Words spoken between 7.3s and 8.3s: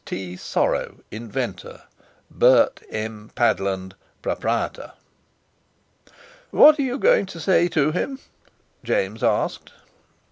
say to him?"